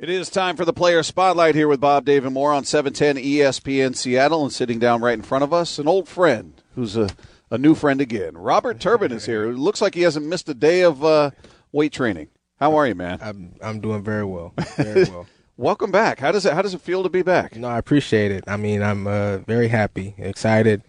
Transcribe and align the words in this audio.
It 0.00 0.08
is 0.08 0.30
time 0.30 0.56
for 0.56 0.64
the 0.64 0.72
player 0.72 1.02
spotlight 1.02 1.54
here 1.54 1.68
with 1.68 1.78
Bob 1.78 2.06
David 2.06 2.32
Moore 2.32 2.54
on 2.54 2.64
710 2.64 3.22
ESPN 3.22 3.94
Seattle, 3.94 4.42
and 4.42 4.50
sitting 4.50 4.78
down 4.78 5.02
right 5.02 5.12
in 5.12 5.20
front 5.20 5.44
of 5.44 5.52
us, 5.52 5.78
an 5.78 5.86
old 5.86 6.08
friend 6.08 6.54
who's 6.74 6.96
a, 6.96 7.10
a 7.50 7.58
new 7.58 7.74
friend 7.74 8.00
again. 8.00 8.34
Robert 8.34 8.80
Turbin 8.80 9.12
is 9.12 9.26
here. 9.26 9.50
It 9.50 9.58
looks 9.58 9.82
like 9.82 9.94
he 9.94 10.00
hasn't 10.00 10.24
missed 10.24 10.48
a 10.48 10.54
day 10.54 10.80
of 10.80 11.04
uh, 11.04 11.32
weight 11.70 11.92
training. 11.92 12.28
How 12.58 12.76
are 12.76 12.86
you, 12.86 12.94
man? 12.94 13.18
I'm 13.20 13.56
I'm 13.60 13.80
doing 13.80 14.02
very 14.02 14.24
well. 14.24 14.54
Very 14.78 15.04
well. 15.04 15.26
Welcome 15.58 15.90
back. 15.90 16.18
How 16.18 16.32
does 16.32 16.46
it 16.46 16.54
How 16.54 16.62
does 16.62 16.72
it 16.72 16.80
feel 16.80 17.02
to 17.02 17.10
be 17.10 17.20
back? 17.20 17.54
No, 17.56 17.68
I 17.68 17.76
appreciate 17.76 18.32
it. 18.32 18.44
I 18.46 18.56
mean, 18.56 18.82
I'm 18.82 19.06
uh, 19.06 19.38
very 19.40 19.68
happy, 19.68 20.14
excited. 20.16 20.82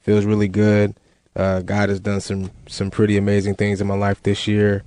Feels 0.00 0.26
really 0.26 0.48
good. 0.48 0.94
Uh, 1.34 1.60
God 1.60 1.88
has 1.88 2.00
done 2.00 2.20
some 2.20 2.50
some 2.66 2.90
pretty 2.90 3.16
amazing 3.16 3.54
things 3.54 3.80
in 3.80 3.86
my 3.86 3.96
life 3.96 4.22
this 4.22 4.46
year, 4.46 4.84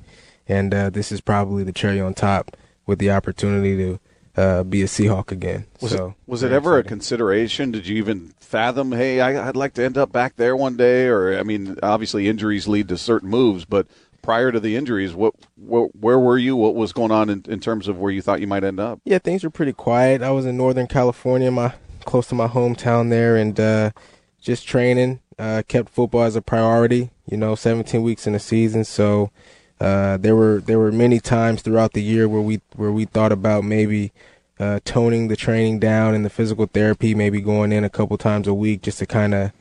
and 0.48 0.72
uh, 0.72 0.92
this 0.92 1.12
is 1.12 1.20
probably 1.20 1.64
the 1.64 1.74
cherry 1.74 2.00
on 2.00 2.14
top 2.14 2.56
with 2.86 3.00
the 3.00 3.12
opportunity 3.12 3.78
to 3.78 4.00
uh, 4.36 4.64
be 4.64 4.82
a 4.82 4.86
Seahawk 4.86 5.32
again. 5.32 5.66
Was 5.82 5.92
so 5.92 6.08
it, 6.08 6.14
was 6.26 6.44
it 6.44 6.52
ever 6.52 6.78
exciting. 6.78 6.88
a 6.88 6.90
consideration? 6.90 7.72
Did 7.72 7.88
you 7.88 7.98
even 7.98 8.34
fathom, 8.40 8.92
hey, 8.92 9.20
I, 9.20 9.46
would 9.46 9.56
like 9.56 9.74
to 9.76 9.84
end 9.84 9.98
up 9.98 10.12
back 10.12 10.36
there 10.38 10.56
one 10.56 10.78
day? 10.78 11.08
Or 11.08 11.38
I 11.38 11.44
mean, 11.44 11.78
obviously 11.84 12.28
injuries 12.28 12.68
lead 12.68 12.88
to 12.90 12.98
certain 12.98 13.30
moves, 13.30 13.66
but 13.66 13.88
prior 14.22 14.52
to 14.52 14.60
the 14.60 14.76
injuries, 14.76 15.14
what, 15.14 15.34
what 15.56 15.96
where 15.96 16.20
were 16.20 16.38
you? 16.38 16.56
What 16.56 16.76
was 16.76 16.94
going 16.94 17.12
on 17.12 17.30
in, 17.30 17.44
in 17.48 17.60
terms 17.60 17.88
of 17.88 18.00
where 18.00 18.12
you 18.12 18.22
thought 18.22 18.42
you 18.42 18.48
might 18.48 18.64
end 18.64 18.80
up? 18.80 19.00
Yeah, 19.04 19.20
things 19.20 19.44
were 19.44 19.50
pretty 19.50 19.74
quiet. 19.74 20.22
I 20.22 20.32
was 20.32 20.46
in 20.46 20.58
Northern 20.58 20.88
California, 20.88 21.52
my 21.52 21.74
close 22.06 22.28
to 22.28 22.36
my 22.36 22.48
hometown 22.48 23.10
there, 23.10 23.36
and 23.36 23.60
uh, 23.60 23.92
just 24.40 24.68
training. 24.68 25.20
Uh, 25.40 25.64
kept 25.68 25.90
football 25.90 26.22
as 26.22 26.36
a 26.36 26.42
priority. 26.42 27.10
You 27.26 27.38
know, 27.38 27.56
17 27.56 28.04
weeks 28.04 28.28
in 28.28 28.36
a 28.36 28.40
season, 28.40 28.84
so 28.84 29.32
uh, 29.82 30.18
there 30.18 30.36
were 30.36 30.62
there 30.62 30.78
were 30.78 30.92
many 30.92 31.20
times 31.20 31.64
throughout 31.64 31.94
the 31.94 32.04
year 32.04 32.30
where 32.30 32.42
we 32.42 32.62
where 32.76 32.92
we 32.92 33.06
thought 33.06 33.32
about 33.32 33.64
maybe 33.64 34.12
uh, 34.60 34.80
toning 34.86 35.28
the 35.28 35.36
training 35.36 35.80
down 35.80 36.14
and 36.14 36.24
the 36.24 36.30
physical 36.30 36.68
therapy, 36.68 37.16
maybe 37.16 37.42
going 37.42 37.72
in 37.72 37.84
a 37.84 37.90
couple 37.90 38.16
times 38.16 38.48
a 38.48 38.54
week 38.54 38.84
just 38.84 39.00
to 39.00 39.08
kind 39.08 39.34
of 39.34 39.52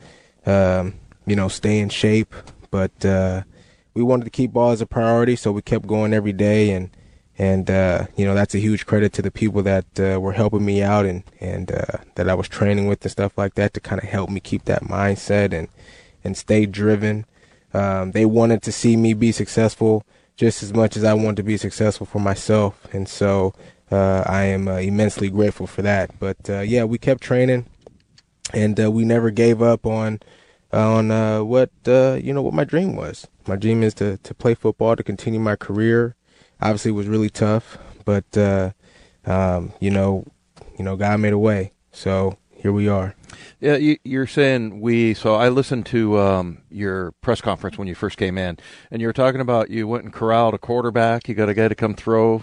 um, 0.45 0.95
you 1.27 1.35
know 1.35 1.49
stay 1.49 1.79
in 1.79 1.89
shape. 1.89 2.35
But 2.71 3.03
uh, 3.03 3.45
we 3.95 4.03
wanted 4.03 4.25
to 4.25 4.31
keep 4.31 4.53
ball 4.53 4.73
as 4.73 4.83
a 4.83 4.87
priority, 4.87 5.37
so 5.37 5.53
we 5.53 5.63
kept 5.63 5.87
going 5.87 6.13
every 6.13 6.35
day, 6.35 6.71
and 6.73 6.91
and 7.39 7.71
uh, 7.71 8.07
you 8.15 8.27
know 8.27 8.35
that's 8.35 8.55
a 8.55 8.59
huge 8.59 8.85
credit 8.85 9.15
to 9.15 9.23
the 9.23 9.31
people 9.31 9.63
that 9.63 9.87
uh, 9.99 10.21
were 10.21 10.35
helping 10.35 10.67
me 10.67 10.83
out 10.83 11.07
and 11.07 11.25
and 11.41 11.69
that 12.17 12.29
I 12.29 12.35
was 12.35 12.47
training 12.47 12.89
with 12.89 13.03
and 13.03 13.11
stuff 13.11 13.39
like 13.39 13.55
that 13.55 13.73
to 13.73 13.81
kind 13.81 14.03
of 14.03 14.11
help 14.11 14.29
me 14.29 14.41
keep 14.41 14.67
that 14.67 14.83
mindset 14.83 15.55
and 15.55 15.69
and 16.23 16.37
stay 16.37 16.67
driven. 16.67 17.25
Um, 17.73 18.13
they 18.13 18.27
wanted 18.27 18.63
to 18.63 18.73
see 18.73 18.97
me 18.97 19.15
be 19.15 19.33
successful 19.33 20.05
just 20.37 20.63
as 20.63 20.73
much 20.73 20.97
as 20.97 21.05
I 21.05 21.15
wanted 21.15 21.37
to 21.37 21.43
be 21.43 21.57
successful 21.57 22.07
for 22.07 22.19
myself, 22.19 22.87
and 22.93 23.09
so 23.09 23.53
uh, 23.91 24.25
I 24.27 24.45
am 24.45 24.69
uh, 24.69 24.77
immensely 24.77 25.29
grateful 25.29 25.67
for 25.67 25.83
that. 25.83 26.19
But 26.19 26.49
uh, 26.49 26.61
yeah, 26.61 26.85
we 26.85 26.99
kept 26.99 27.23
training, 27.23 27.67
and 28.55 28.81
uh, 28.81 28.91
we 28.91 29.05
never 29.05 29.31
gave 29.31 29.61
up 29.61 29.87
on 29.87 30.21
on 30.73 31.11
uh, 31.11 31.43
what 31.43 31.71
uh, 31.87 32.19
you 32.23 32.33
know 32.33 32.43
what 32.43 32.55
my 32.55 32.65
dream 32.65 32.97
was. 32.97 33.27
My 33.47 33.57
dream 33.57 33.83
is 33.83 33.95
to 33.95 34.17
to 34.19 34.35
play 34.35 34.55
football, 34.55 34.97
to 34.97 35.03
continue 35.03 35.41
my 35.41 35.57
career. 35.57 36.17
Obviously, 36.61 36.91
it 36.91 36.95
was 36.95 37.07
really 37.07 37.31
tough, 37.31 37.79
but 38.05 38.37
um, 39.27 39.73
you 39.81 39.91
know, 39.91 40.25
you 40.79 40.85
know, 40.85 40.97
God 40.97 41.21
made 41.21 41.33
a 41.33 41.39
way. 41.39 41.73
So 41.93 42.39
here 42.51 42.73
we 42.73 42.89
are. 42.89 43.15
Yeah, 43.61 43.77
you, 43.77 44.21
are 44.21 44.27
saying 44.27 44.81
we. 44.81 45.15
So 45.15 45.35
I 45.35 45.49
listened 45.49 45.87
to 45.87 46.19
um, 46.19 46.59
your 46.71 47.13
press 47.21 47.41
conference 47.41 47.79
when 47.79 47.89
you 47.89 47.95
first 47.95 48.17
came 48.17 48.39
in, 48.39 48.59
and 48.91 49.01
you 49.01 49.07
were 49.07 49.13
talking 49.13 49.41
about 49.41 49.71
you 49.71 49.87
went 49.87 50.05
and 50.05 50.13
corralled 50.13 50.55
a 50.55 50.59
quarterback. 50.59 51.29
You 51.29 51.35
got 51.35 51.49
a 51.49 51.55
guy 51.55 51.69
to 51.69 51.75
come 51.75 51.95
throw 51.95 52.43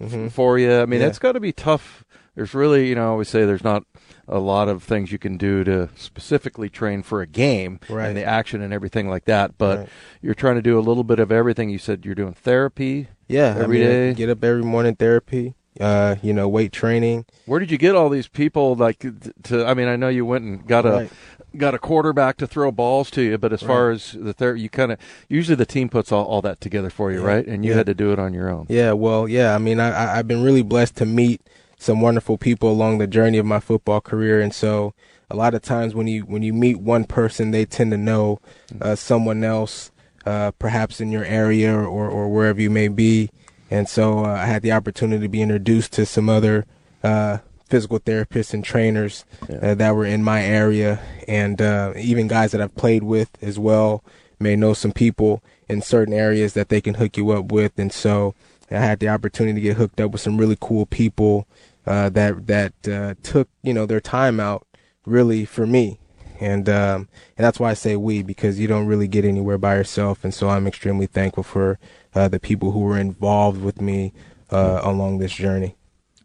mm-hmm. 0.00 0.28
for 0.28 0.58
you. 0.58 0.80
I 0.80 0.86
mean, 0.86 1.00
yeah. 1.00 1.08
it's 1.08 1.18
got 1.18 1.32
to 1.32 1.40
be 1.40 1.52
tough. 1.52 2.04
There's 2.34 2.54
really, 2.54 2.88
you 2.88 2.94
know, 2.94 3.02
I 3.02 3.08
always 3.08 3.28
say 3.28 3.44
there's 3.44 3.64
not 3.64 3.84
a 4.26 4.38
lot 4.38 4.68
of 4.68 4.82
things 4.82 5.12
you 5.12 5.18
can 5.18 5.36
do 5.36 5.64
to 5.64 5.90
specifically 5.96 6.70
train 6.70 7.02
for 7.02 7.20
a 7.20 7.26
game 7.26 7.78
right. 7.90 8.06
and 8.06 8.16
the 8.16 8.24
action 8.24 8.62
and 8.62 8.72
everything 8.72 9.08
like 9.10 9.26
that. 9.26 9.58
But 9.58 9.78
right. 9.78 9.88
you're 10.22 10.34
trying 10.34 10.54
to 10.54 10.62
do 10.62 10.78
a 10.78 10.80
little 10.80 11.04
bit 11.04 11.18
of 11.18 11.30
everything. 11.30 11.68
You 11.68 11.78
said 11.78 12.06
you're 12.06 12.14
doing 12.14 12.32
therapy. 12.32 13.08
Yeah, 13.28 13.56
every 13.58 13.84
I 13.84 13.86
mean, 13.86 13.90
day. 13.90 14.14
Get 14.14 14.30
up 14.30 14.42
every 14.42 14.62
morning, 14.62 14.94
therapy 14.94 15.54
uh, 15.80 16.16
you 16.22 16.32
know, 16.32 16.48
weight 16.48 16.72
training. 16.72 17.24
Where 17.46 17.60
did 17.60 17.70
you 17.70 17.78
get 17.78 17.94
all 17.94 18.08
these 18.08 18.28
people? 18.28 18.74
Like, 18.74 19.04
to 19.44 19.64
I 19.66 19.74
mean, 19.74 19.88
I 19.88 19.96
know 19.96 20.08
you 20.08 20.24
went 20.24 20.44
and 20.44 20.66
got 20.66 20.84
a 20.84 21.08
got 21.56 21.74
a 21.74 21.78
quarterback 21.78 22.36
to 22.38 22.46
throw 22.46 22.70
balls 22.70 23.10
to 23.10 23.22
you, 23.22 23.38
but 23.38 23.52
as 23.52 23.62
right. 23.62 23.68
far 23.68 23.90
as 23.90 24.12
the 24.12 24.32
ther- 24.32 24.56
you 24.56 24.68
kind 24.68 24.92
of 24.92 24.98
usually 25.28 25.54
the 25.54 25.66
team 25.66 25.88
puts 25.88 26.12
all, 26.12 26.24
all 26.24 26.42
that 26.42 26.60
together 26.60 26.90
for 26.90 27.12
you, 27.12 27.20
yeah. 27.20 27.26
right? 27.26 27.46
And 27.46 27.64
you 27.64 27.72
yeah. 27.72 27.78
had 27.78 27.86
to 27.86 27.94
do 27.94 28.12
it 28.12 28.18
on 28.18 28.34
your 28.34 28.48
own. 28.48 28.66
Yeah, 28.68 28.92
well, 28.92 29.28
yeah. 29.28 29.54
I 29.54 29.58
mean, 29.58 29.80
I 29.80 30.18
I've 30.18 30.28
been 30.28 30.42
really 30.42 30.62
blessed 30.62 30.96
to 30.96 31.06
meet 31.06 31.40
some 31.78 32.00
wonderful 32.00 32.38
people 32.38 32.70
along 32.70 32.98
the 32.98 33.06
journey 33.06 33.38
of 33.38 33.46
my 33.46 33.60
football 33.60 34.00
career, 34.00 34.40
and 34.40 34.54
so 34.54 34.94
a 35.30 35.36
lot 35.36 35.54
of 35.54 35.62
times 35.62 35.94
when 35.94 36.06
you 36.06 36.22
when 36.22 36.42
you 36.42 36.52
meet 36.52 36.78
one 36.78 37.04
person, 37.04 37.50
they 37.50 37.64
tend 37.64 37.90
to 37.90 37.96
know 37.96 38.40
uh, 38.80 38.94
someone 38.94 39.42
else, 39.42 39.90
uh, 40.26 40.50
perhaps 40.52 41.00
in 41.00 41.10
your 41.10 41.24
area 41.24 41.74
or, 41.74 42.08
or 42.08 42.28
wherever 42.28 42.60
you 42.60 42.70
may 42.70 42.88
be. 42.88 43.30
And 43.72 43.88
so 43.88 44.26
uh, 44.26 44.28
I 44.28 44.44
had 44.44 44.60
the 44.60 44.72
opportunity 44.72 45.22
to 45.22 45.30
be 45.30 45.40
introduced 45.40 45.94
to 45.94 46.04
some 46.04 46.28
other 46.28 46.66
uh, 47.02 47.38
physical 47.64 47.98
therapists 47.98 48.52
and 48.52 48.62
trainers 48.62 49.24
yeah. 49.48 49.56
uh, 49.56 49.74
that 49.76 49.94
were 49.94 50.04
in 50.04 50.22
my 50.22 50.44
area, 50.44 51.00
and 51.26 51.60
uh, 51.62 51.94
even 51.96 52.28
guys 52.28 52.52
that 52.52 52.60
I've 52.60 52.74
played 52.74 53.02
with 53.02 53.30
as 53.40 53.58
well 53.58 54.04
may 54.38 54.56
know 54.56 54.74
some 54.74 54.92
people 54.92 55.42
in 55.70 55.80
certain 55.80 56.12
areas 56.12 56.52
that 56.52 56.68
they 56.68 56.82
can 56.82 56.94
hook 56.94 57.16
you 57.16 57.30
up 57.30 57.50
with. 57.50 57.78
And 57.78 57.90
so 57.90 58.34
I 58.70 58.74
had 58.74 58.98
the 59.00 59.08
opportunity 59.08 59.54
to 59.54 59.60
get 59.62 59.78
hooked 59.78 60.02
up 60.02 60.10
with 60.10 60.20
some 60.20 60.36
really 60.36 60.58
cool 60.60 60.84
people 60.84 61.46
uh, 61.86 62.10
that 62.10 62.46
that 62.48 62.74
uh, 62.86 63.14
took 63.22 63.48
you 63.62 63.72
know 63.72 63.86
their 63.86 64.00
time 64.00 64.38
out 64.38 64.66
really 65.06 65.46
for 65.46 65.66
me 65.66 65.98
and 66.42 66.68
um, 66.68 67.08
and 67.36 67.44
that's 67.44 67.60
why 67.60 67.70
I 67.70 67.74
say 67.74 67.96
we 67.96 68.22
because 68.22 68.58
you 68.58 68.66
don't 68.66 68.86
really 68.86 69.08
get 69.08 69.24
anywhere 69.24 69.58
by 69.58 69.76
yourself, 69.76 70.24
and 70.24 70.34
so 70.34 70.48
I'm 70.48 70.66
extremely 70.66 71.06
thankful 71.06 71.44
for 71.44 71.78
uh, 72.14 72.28
the 72.28 72.40
people 72.40 72.72
who 72.72 72.80
were 72.80 72.98
involved 72.98 73.62
with 73.62 73.80
me 73.80 74.12
uh, 74.50 74.80
along 74.82 75.18
this 75.18 75.32
journey. 75.32 75.76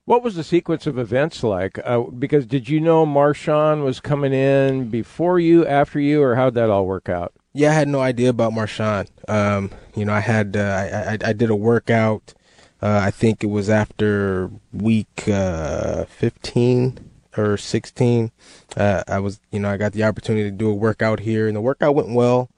What 0.06 0.24
was 0.24 0.36
the 0.36 0.44
sequence 0.44 0.88
of 0.88 0.98
events 0.98 1.44
like? 1.44 1.80
Uh, 1.84 2.02
because 2.04 2.46
did 2.46 2.70
you 2.70 2.80
know 2.80 3.06
Marshawn 3.06 3.84
was 3.84 4.00
coming 4.00 4.34
in 4.34 4.90
before 4.90 5.38
you, 5.38 5.68
after 5.68 6.00
you, 6.00 6.24
or 6.24 6.36
how'd 6.36 6.54
that 6.54 6.70
all 6.70 6.86
work 6.86 7.10
out? 7.10 7.34
Yeah, 7.54 7.72
I 7.72 7.74
had 7.74 7.88
no 7.90 8.00
idea 8.00 8.30
about 8.30 8.54
Marshawn. 8.54 9.08
Um, 9.28 9.72
you 9.96 10.06
know, 10.06 10.14
I 10.14 10.22
had 10.22 10.56
uh, 10.56 10.62
I, 10.62 11.14
I, 11.14 11.30
I 11.30 11.34
did 11.34 11.50
a 11.50 11.56
workout. 11.56 12.34
Uh, 12.82 13.02
I 13.04 13.12
think 13.12 13.44
it 13.44 13.48
was 13.48 13.70
after 13.70 14.52
week 14.72 15.28
uh, 15.28 16.06
15 16.06 17.07
or 17.38 17.58
16. 17.58 18.32
Uh, 18.76 19.04
I 19.08 19.20
was, 19.20 19.40
you 19.52 19.60
know, 19.60 19.70
I 19.70 19.78
got 19.78 19.94
the 19.94 20.04
opportunity 20.04 20.50
to 20.50 20.56
do 20.56 20.70
a 20.70 20.74
workout 20.74 21.22
here, 21.22 21.48
and 21.48 21.56
the 21.56 21.62
workout 21.62 21.96
went 21.96 22.10
well. 22.10 22.50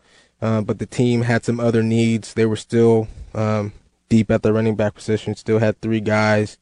Uh, 0.42 0.62
but 0.62 0.80
the 0.80 0.86
team 0.86 1.24
had 1.24 1.44
some 1.44 1.60
other 1.60 1.84
needs. 1.84 2.34
They 2.34 2.46
were 2.46 2.56
still 2.56 3.08
um, 3.34 3.74
deep 4.08 4.32
at 4.32 4.42
the 4.42 4.54
running 4.54 4.76
back 4.76 4.96
position, 4.96 5.36
still 5.36 5.60
had 5.60 5.80
three 5.82 6.00
guys. 6.00 6.58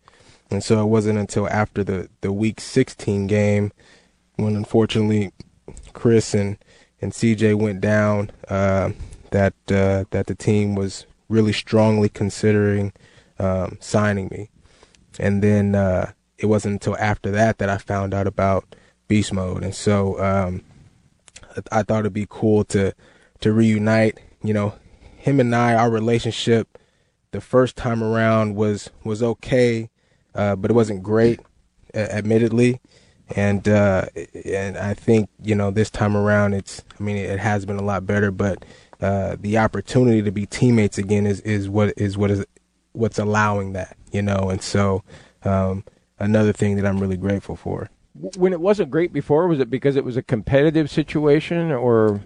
And 0.49 0.63
so 0.63 0.81
it 0.81 0.85
wasn't 0.85 1.19
until 1.19 1.47
after 1.49 1.83
the, 1.83 2.09
the 2.21 2.31
week 2.31 2.59
16 2.59 3.27
game 3.27 3.71
when 4.35 4.55
unfortunately 4.55 5.31
Chris 5.93 6.33
and, 6.33 6.57
and 7.01 7.11
CJ 7.11 7.55
went 7.55 7.81
down 7.81 8.31
uh, 8.47 8.91
that 9.31 9.53
uh, 9.69 10.05
that 10.11 10.27
the 10.27 10.35
team 10.35 10.73
was 10.73 11.05
really 11.27 11.51
strongly 11.51 12.07
considering 12.07 12.93
um, 13.39 13.77
signing 13.81 14.29
me. 14.29 14.49
And 15.19 15.43
then 15.43 15.75
uh, 15.75 16.11
it 16.37 16.45
wasn't 16.45 16.73
until 16.73 16.97
after 16.97 17.31
that 17.31 17.57
that 17.57 17.69
I 17.69 17.77
found 17.77 18.13
out 18.13 18.27
about 18.27 18.75
Beast 19.07 19.33
Mode. 19.33 19.63
And 19.63 19.73
so 19.73 20.19
um, 20.23 20.63
I 21.71 21.83
thought 21.83 22.01
it'd 22.01 22.13
be 22.13 22.27
cool 22.29 22.63
to 22.65 22.93
to 23.41 23.53
reunite. 23.53 24.19
You 24.43 24.53
know, 24.53 24.75
him 25.01 25.39
and 25.39 25.53
I, 25.55 25.73
our 25.73 25.89
relationship, 25.89 26.77
the 27.31 27.41
first 27.41 27.75
time 27.75 28.03
around 28.03 28.55
was 28.55 28.89
was 29.03 29.23
okay, 29.23 29.89
uh, 30.35 30.55
but 30.55 30.71
it 30.71 30.73
wasn't 30.73 31.03
great, 31.03 31.39
admittedly. 31.93 32.79
And 33.35 33.67
uh, 33.67 34.05
and 34.45 34.77
I 34.77 34.93
think 34.93 35.29
you 35.43 35.55
know 35.55 35.71
this 35.71 35.89
time 35.89 36.15
around, 36.15 36.53
it's 36.53 36.83
I 36.99 37.03
mean 37.03 37.17
it 37.17 37.39
has 37.39 37.65
been 37.65 37.77
a 37.77 37.83
lot 37.83 38.05
better, 38.05 38.31
but 38.31 38.63
uh, 39.01 39.35
the 39.39 39.57
opportunity 39.57 40.21
to 40.21 40.31
be 40.31 40.45
teammates 40.45 40.97
again 40.97 41.25
is 41.25 41.41
is 41.41 41.67
what 41.67 41.93
is 41.97 42.17
what 42.17 42.31
is 42.31 42.45
what's 42.93 43.19
allowing 43.19 43.73
that, 43.73 43.97
you 44.11 44.21
know. 44.21 44.49
And 44.49 44.61
so 44.61 45.03
um, 45.43 45.83
another 46.19 46.53
thing 46.53 46.75
that 46.75 46.85
I'm 46.85 46.99
really 46.99 47.17
grateful 47.17 47.55
for. 47.55 47.89
When 48.35 48.53
it 48.53 48.61
wasn't 48.61 48.89
great 48.89 49.13
before, 49.13 49.47
was 49.47 49.59
it 49.59 49.69
because 49.69 49.95
it 49.95 50.03
was 50.03 50.17
a 50.17 50.23
competitive 50.23 50.89
situation, 50.89 51.71
or 51.71 52.21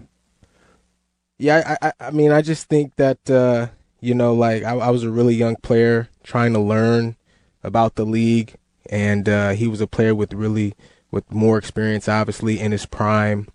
yeah, 1.38 1.76
I, 1.80 1.88
I, 1.88 1.92
I 2.08 2.10
mean, 2.10 2.32
I 2.32 2.40
just 2.40 2.68
think 2.68 2.96
that, 2.96 3.30
uh, 3.30 3.68
you 4.00 4.14
know, 4.14 4.32
like 4.34 4.62
I, 4.62 4.74
I, 4.74 4.90
was 4.90 5.02
a 5.02 5.10
really 5.10 5.34
young 5.34 5.56
player 5.56 6.08
trying 6.22 6.54
to 6.54 6.60
learn 6.60 7.16
about 7.62 7.96
the 7.96 8.06
league, 8.06 8.54
and 8.88 9.28
uh, 9.28 9.50
he 9.50 9.68
was 9.68 9.80
a 9.80 9.86
player 9.86 10.14
with 10.14 10.32
really 10.32 10.74
with 11.10 11.30
more 11.30 11.58
experience, 11.58 12.08
obviously 12.08 12.58
in 12.58 12.72
his 12.72 12.86
prime, 12.86 13.48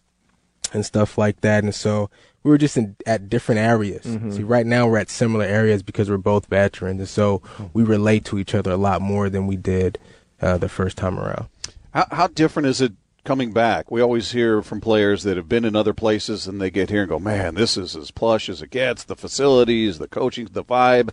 and 0.74 0.86
stuff 0.86 1.18
like 1.18 1.42
that. 1.42 1.64
And 1.64 1.74
so 1.74 2.10
we 2.44 2.52
were 2.52 2.58
just 2.60 2.78
in, 2.78 2.96
at 3.08 3.30
different 3.30 3.60
areas. 3.60 4.06
See, 4.36 4.44
right 4.44 4.66
now 4.66 4.88
we're 4.88 5.00
at 5.00 5.10
similar 5.10 5.46
areas 5.46 5.82
because 5.82 6.10
we're 6.10 6.18
both 6.18 6.46
veterans, 6.46 7.00
and 7.00 7.10
so 7.10 7.42
we 7.74 7.84
relate 7.84 8.26
to 8.26 8.38
each 8.38 8.54
other 8.54 8.72
a 8.72 8.78
lot 8.78 9.02
more 9.02 9.30
than 9.30 9.48
we 9.48 9.56
did 9.56 9.98
uh, 10.42 10.58
the 10.58 10.70
first 10.70 10.98
time 10.98 11.20
around. 11.20 11.48
How, 11.94 12.08
how 12.12 12.28
different 12.28 12.68
is 12.68 12.82
it 12.82 12.94
coming 13.24 13.52
back? 13.52 13.92
We 13.92 14.02
always 14.02 14.32
hear 14.32 14.62
from 14.62 14.82
players 14.82 15.24
that 15.24 15.38
have 15.38 15.50
been 15.50 15.66
in 15.66 15.76
other 15.76 15.94
places 15.94 16.48
and 16.48 16.62
they 16.62 16.70
get 16.70 16.90
here 16.90 17.02
and 17.02 17.10
go, 17.10 17.20
"Man, 17.20 17.56
this 17.56 17.78
is 17.78 17.96
as 17.96 18.12
plush 18.12 18.50
as 18.50 18.62
it 18.62 18.70
gets. 18.70 19.04
The 19.04 19.16
facilities, 19.16 20.00
the 20.00 20.08
coaching, 20.08 20.48
the 20.52 20.64
vibe." 20.64 21.10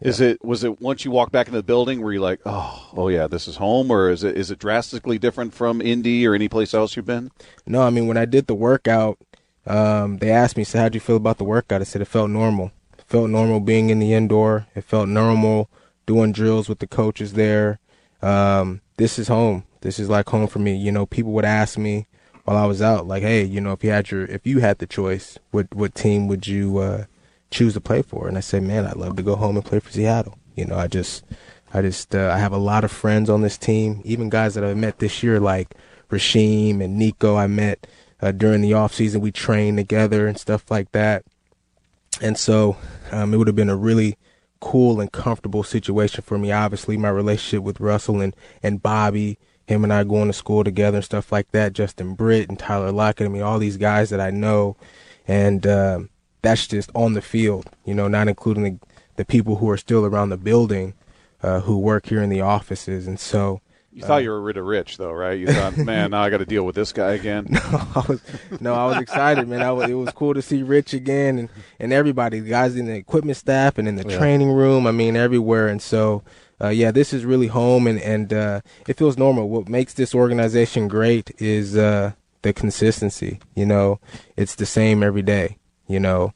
Is 0.00 0.20
it 0.20 0.44
was 0.44 0.62
it 0.62 0.80
once 0.80 1.04
you 1.04 1.10
walk 1.10 1.32
back 1.32 1.48
into 1.48 1.58
the 1.58 1.64
building 1.64 2.00
were 2.00 2.12
you're 2.12 2.22
like, 2.22 2.40
"Oh, 2.46 2.90
oh 2.96 3.08
yeah, 3.08 3.26
this 3.26 3.48
is 3.48 3.56
home," 3.56 3.90
or 3.90 4.10
is 4.10 4.22
it 4.22 4.36
is 4.36 4.50
it 4.52 4.60
drastically 4.60 5.18
different 5.18 5.54
from 5.54 5.80
Indy 5.82 6.24
or 6.24 6.34
any 6.34 6.48
place 6.48 6.72
else 6.72 6.94
you've 6.94 7.04
been? 7.04 7.32
No, 7.66 7.82
I 7.82 7.90
mean 7.90 8.06
when 8.06 8.16
I 8.16 8.24
did 8.24 8.46
the 8.46 8.54
workout, 8.54 9.18
um, 9.66 10.18
they 10.18 10.30
asked 10.30 10.56
me, 10.56 10.62
"So 10.62 10.78
how'd 10.78 10.94
you 10.94 11.00
feel 11.00 11.16
about 11.16 11.38
the 11.38 11.44
workout?" 11.44 11.80
I 11.80 11.84
said 11.84 12.00
it 12.00 12.04
felt 12.04 12.30
normal. 12.30 12.70
It 12.96 13.06
felt 13.08 13.28
normal 13.28 13.58
being 13.58 13.90
in 13.90 13.98
the 13.98 14.12
indoor. 14.12 14.68
It 14.76 14.84
felt 14.84 15.08
normal 15.08 15.68
doing 16.06 16.30
drills 16.30 16.68
with 16.68 16.78
the 16.78 16.86
coaches 16.86 17.32
there. 17.32 17.80
Um, 18.22 18.80
this 18.96 19.18
is 19.18 19.28
home. 19.28 19.64
This 19.80 19.98
is 19.98 20.08
like 20.08 20.28
home 20.28 20.48
for 20.48 20.58
me. 20.58 20.76
You 20.76 20.92
know, 20.92 21.06
people 21.06 21.32
would 21.32 21.44
ask 21.44 21.78
me 21.78 22.06
while 22.44 22.56
I 22.56 22.66
was 22.66 22.82
out, 22.82 23.06
like, 23.06 23.22
"Hey, 23.22 23.44
you 23.44 23.60
know, 23.60 23.72
if 23.72 23.84
you 23.84 23.90
had 23.90 24.10
your 24.10 24.24
if 24.24 24.46
you 24.46 24.60
had 24.60 24.78
the 24.78 24.86
choice, 24.86 25.38
what 25.50 25.72
what 25.74 25.94
team 25.94 26.28
would 26.28 26.46
you 26.46 26.78
uh, 26.78 27.04
choose 27.50 27.74
to 27.74 27.80
play 27.80 28.02
for?" 28.02 28.26
And 28.26 28.36
I 28.36 28.40
said, 28.40 28.62
"Man, 28.62 28.86
I'd 28.86 28.96
love 28.96 29.16
to 29.16 29.22
go 29.22 29.36
home 29.36 29.56
and 29.56 29.64
play 29.64 29.80
for 29.80 29.90
Seattle." 29.90 30.38
You 30.56 30.64
know, 30.66 30.76
I 30.76 30.88
just 30.88 31.24
I 31.72 31.82
just 31.82 32.14
uh, 32.14 32.30
I 32.34 32.38
have 32.38 32.52
a 32.52 32.58
lot 32.58 32.84
of 32.84 32.90
friends 32.90 33.30
on 33.30 33.42
this 33.42 33.58
team, 33.58 34.00
even 34.04 34.28
guys 34.28 34.54
that 34.54 34.64
I 34.64 34.74
met 34.74 34.98
this 34.98 35.22
year, 35.22 35.38
like 35.38 35.74
Rasheem 36.10 36.82
and 36.82 36.96
Nico. 36.98 37.36
I 37.36 37.46
met 37.46 37.86
uh, 38.20 38.32
during 38.32 38.62
the 38.62 38.74
off 38.74 38.94
season. 38.94 39.20
We 39.20 39.30
trained 39.30 39.78
together 39.78 40.26
and 40.26 40.38
stuff 40.38 40.70
like 40.70 40.92
that. 40.92 41.24
And 42.20 42.36
so 42.38 42.76
um, 43.12 43.32
it 43.32 43.36
would 43.36 43.46
have 43.46 43.56
been 43.56 43.70
a 43.70 43.76
really 43.76 44.16
cool 44.60 45.00
and 45.00 45.10
comfortable 45.12 45.62
situation 45.62 46.22
for 46.22 46.38
me. 46.38 46.52
Obviously, 46.52 46.96
my 46.96 47.08
relationship 47.08 47.62
with 47.62 47.80
Russell 47.80 48.20
and, 48.20 48.34
and 48.62 48.82
Bobby, 48.82 49.38
him 49.66 49.84
and 49.84 49.92
I 49.92 50.04
going 50.04 50.28
to 50.28 50.32
school 50.32 50.64
together 50.64 50.96
and 50.96 51.04
stuff 51.04 51.30
like 51.30 51.50
that. 51.52 51.72
Justin 51.72 52.14
Britt 52.14 52.48
and 52.48 52.58
Tyler 52.58 52.92
Lockett. 52.92 53.26
I 53.26 53.28
mean, 53.28 53.42
all 53.42 53.58
these 53.58 53.76
guys 53.76 54.10
that 54.10 54.20
I 54.20 54.30
know. 54.30 54.76
And 55.26 55.66
um, 55.66 56.10
that's 56.42 56.66
just 56.66 56.90
on 56.94 57.12
the 57.12 57.22
field, 57.22 57.70
you 57.84 57.94
know, 57.94 58.08
not 58.08 58.28
including 58.28 58.62
the, 58.64 58.78
the 59.16 59.24
people 59.24 59.56
who 59.56 59.68
are 59.68 59.76
still 59.76 60.04
around 60.04 60.30
the 60.30 60.36
building 60.36 60.94
uh, 61.42 61.60
who 61.60 61.78
work 61.78 62.06
here 62.06 62.22
in 62.22 62.30
the 62.30 62.40
offices. 62.40 63.06
And 63.06 63.20
so 63.20 63.60
You 63.92 64.02
thought 64.02 64.22
you 64.22 64.30
were 64.30 64.40
rid 64.40 64.56
of 64.58 64.66
Rich, 64.66 64.98
though, 64.98 65.12
right? 65.12 65.38
You 65.38 65.46
thought, 65.46 65.76
"Man, 65.78 66.10
now 66.10 66.22
I 66.22 66.30
got 66.30 66.38
to 66.38 66.46
deal 66.46 66.64
with 66.64 66.74
this 66.74 66.92
guy 66.92 67.12
again." 67.12 67.48
I 67.54 68.04
was 68.06 68.20
no, 68.60 68.74
I 68.74 68.84
was 68.84 68.98
excited, 68.98 69.48
man. 69.48 69.62
I 69.62 69.72
was, 69.72 69.90
it 69.90 69.94
was 69.94 70.10
cool 70.12 70.34
to 70.34 70.42
see 70.42 70.62
Rich 70.62 70.92
again 70.92 71.38
and, 71.38 71.48
and 71.80 71.92
everybody, 71.92 72.40
the 72.40 72.50
guys 72.50 72.76
in 72.76 72.86
the 72.86 72.94
equipment 72.94 73.38
staff 73.38 73.78
and 73.78 73.88
in 73.88 73.96
the 73.96 74.04
training 74.04 74.52
room. 74.52 74.86
I 74.86 74.92
mean, 74.92 75.16
everywhere. 75.16 75.68
And 75.68 75.80
so, 75.80 76.22
uh, 76.60 76.68
yeah, 76.68 76.90
this 76.90 77.12
is 77.12 77.24
really 77.24 77.46
home 77.46 77.86
and 77.86 77.98
and 78.00 78.32
uh, 78.32 78.60
it 78.86 78.98
feels 78.98 79.16
normal. 79.16 79.48
What 79.48 79.68
makes 79.68 79.94
this 79.94 80.14
organization 80.14 80.86
great 80.86 81.30
is 81.40 81.76
uh, 81.76 82.12
the 82.42 82.52
consistency. 82.52 83.40
You 83.54 83.66
know, 83.66 84.00
it's 84.36 84.54
the 84.54 84.66
same 84.66 85.02
every 85.02 85.22
day. 85.22 85.56
You 85.86 85.98
know, 85.98 86.34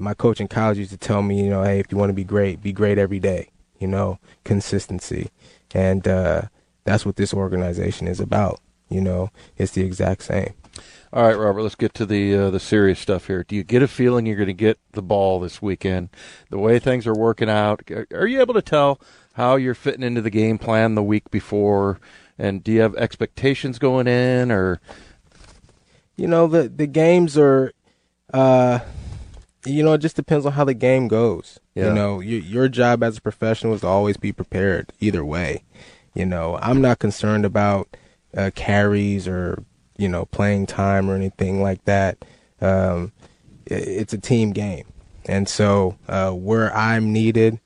my 0.00 0.14
coach 0.14 0.40
in 0.40 0.48
college 0.48 0.78
used 0.78 0.90
to 0.90 0.96
tell 0.96 1.22
me, 1.22 1.42
you 1.44 1.50
know, 1.50 1.62
hey, 1.62 1.80
if 1.80 1.92
you 1.92 1.98
want 1.98 2.08
to 2.08 2.14
be 2.14 2.24
great, 2.24 2.62
be 2.62 2.72
great 2.72 2.96
every 2.96 3.20
day. 3.20 3.50
You 3.78 3.88
know, 3.88 4.18
consistency, 4.44 5.30
and 5.74 6.08
uh, 6.08 6.42
that's 6.84 7.04
what 7.06 7.16
this 7.16 7.34
organization 7.34 8.06
is 8.08 8.20
about. 8.20 8.60
You 8.88 9.00
know, 9.00 9.30
it's 9.56 9.72
the 9.72 9.82
exact 9.82 10.22
same. 10.22 10.54
All 11.12 11.22
right, 11.24 11.38
Robert. 11.38 11.62
Let's 11.62 11.74
get 11.76 11.94
to 11.94 12.06
the 12.06 12.34
uh, 12.34 12.50
the 12.50 12.60
serious 12.60 12.98
stuff 12.98 13.26
here. 13.28 13.44
Do 13.44 13.54
you 13.56 13.62
get 13.62 13.82
a 13.82 13.88
feeling 13.88 14.26
you're 14.26 14.36
going 14.36 14.46
to 14.48 14.52
get 14.52 14.78
the 14.92 15.02
ball 15.02 15.40
this 15.40 15.62
weekend? 15.62 16.10
The 16.50 16.58
way 16.58 16.78
things 16.78 17.06
are 17.06 17.14
working 17.14 17.48
out, 17.48 17.82
are 18.12 18.26
you 18.26 18.40
able 18.40 18.54
to 18.54 18.62
tell 18.62 19.00
how 19.34 19.56
you're 19.56 19.74
fitting 19.74 20.02
into 20.02 20.20
the 20.20 20.30
game 20.30 20.58
plan 20.58 20.94
the 20.96 21.02
week 21.02 21.30
before? 21.30 22.00
And 22.36 22.64
do 22.64 22.72
you 22.72 22.80
have 22.80 22.96
expectations 22.96 23.78
going 23.78 24.08
in, 24.08 24.50
or 24.50 24.80
you 26.16 26.26
know 26.26 26.46
the 26.46 26.68
the 26.68 26.86
games 26.88 27.38
are 27.38 27.72
uh 28.32 28.80
you 29.64 29.82
know 29.82 29.92
it 29.94 29.98
just 29.98 30.16
depends 30.16 30.44
on 30.46 30.52
how 30.52 30.64
the 30.64 30.74
game 30.74 31.08
goes 31.08 31.58
Yeah. 31.74 31.88
you 31.88 31.94
know 31.94 32.20
your 32.20 32.40
your 32.40 32.68
job 32.68 33.02
as 33.02 33.18
a 33.18 33.20
professional 33.20 33.74
is 33.74 33.80
to 33.82 33.86
always 33.86 34.16
be 34.16 34.32
prepared 34.32 34.92
either 35.00 35.24
way 35.24 35.64
you 36.14 36.24
know 36.24 36.58
i'm 36.62 36.80
not 36.80 36.98
concerned 36.98 37.44
about 37.44 37.88
uh 38.36 38.50
carries 38.54 39.26
or 39.28 39.62
you 39.96 40.08
know 40.08 40.24
playing 40.26 40.66
time 40.66 41.10
or 41.10 41.14
anything 41.14 41.62
like 41.62 41.84
that 41.84 42.24
um 42.60 43.12
i- 43.70 43.74
it's 43.74 44.12
a 44.12 44.18
team 44.18 44.52
game 44.52 44.86
and 45.26 45.48
so 45.48 45.96
uh 46.08 46.30
where 46.30 46.74
i'm 46.76 47.12
needed 47.12 47.58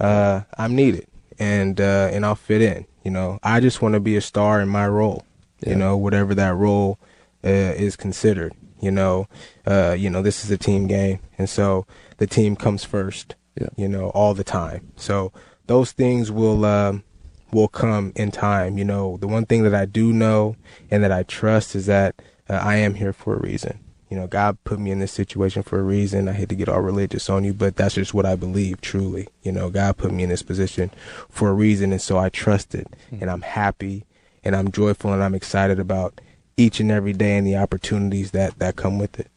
uh 0.00 0.40
i'm 0.58 0.74
needed 0.74 1.06
and 1.38 1.80
uh 1.80 2.08
and 2.12 2.24
i'll 2.24 2.34
fit 2.34 2.62
in 2.62 2.86
you 3.04 3.10
know 3.10 3.38
i 3.42 3.60
just 3.60 3.82
want 3.82 3.92
to 3.94 4.00
be 4.00 4.16
a 4.16 4.20
star 4.20 4.60
in 4.60 4.68
my 4.68 4.86
role 4.86 5.24
you 5.66 5.74
know 5.74 5.96
whatever 5.96 6.34
that 6.34 6.54
role 6.54 6.98
uh, 7.44 7.48
is 7.48 7.96
considered. 7.96 8.52
You 8.80 8.90
know, 8.90 9.26
uh, 9.66 9.94
you 9.96 10.10
know 10.10 10.20
this 10.20 10.44
is 10.44 10.50
a 10.50 10.58
team 10.58 10.86
game, 10.86 11.20
and 11.38 11.48
so 11.48 11.86
the 12.18 12.26
team 12.26 12.56
comes 12.56 12.84
first. 12.84 13.36
Yeah. 13.58 13.68
You 13.76 13.88
know, 13.88 14.10
all 14.10 14.34
the 14.34 14.44
time. 14.44 14.92
So 14.96 15.32
those 15.66 15.92
things 15.92 16.30
will 16.30 16.64
um, 16.66 17.04
will 17.52 17.68
come 17.68 18.12
in 18.16 18.30
time. 18.30 18.78
You 18.78 18.84
know, 18.84 19.16
the 19.18 19.28
one 19.28 19.46
thing 19.46 19.62
that 19.64 19.74
I 19.74 19.84
do 19.84 20.12
know 20.12 20.56
and 20.90 21.02
that 21.02 21.12
I 21.12 21.22
trust 21.22 21.74
is 21.74 21.86
that 21.86 22.14
uh, 22.48 22.54
I 22.54 22.76
am 22.76 22.94
here 22.94 23.12
for 23.12 23.34
a 23.34 23.40
reason. 23.40 23.80
You 24.10 24.16
know, 24.16 24.28
God 24.28 24.62
put 24.62 24.78
me 24.78 24.92
in 24.92 25.00
this 25.00 25.10
situation 25.10 25.64
for 25.64 25.80
a 25.80 25.82
reason. 25.82 26.28
I 26.28 26.32
hate 26.32 26.48
to 26.50 26.54
get 26.54 26.68
all 26.68 26.80
religious 26.80 27.28
on 27.28 27.42
you, 27.42 27.52
but 27.52 27.74
that's 27.74 27.96
just 27.96 28.14
what 28.14 28.24
I 28.24 28.36
believe 28.36 28.80
truly. 28.80 29.26
You 29.42 29.50
know, 29.50 29.68
God 29.68 29.96
put 29.96 30.12
me 30.12 30.22
in 30.22 30.28
this 30.28 30.42
position 30.42 30.92
for 31.28 31.48
a 31.48 31.54
reason, 31.54 31.90
and 31.90 32.00
so 32.00 32.16
I 32.16 32.28
trust 32.28 32.74
it, 32.74 32.86
and 33.10 33.28
I'm 33.28 33.40
happy, 33.40 34.04
and 34.44 34.54
I'm 34.54 34.70
joyful, 34.70 35.12
and 35.12 35.24
I'm 35.24 35.34
excited 35.34 35.80
about 35.80 36.20
each 36.56 36.78
and 36.78 36.90
every 36.90 37.12
day 37.12 37.36
and 37.36 37.46
the 37.46 37.56
opportunities 37.56 38.30
that 38.30 38.58
that 38.60 38.76
come 38.76 38.98
with 38.98 39.18
it. 39.18 39.28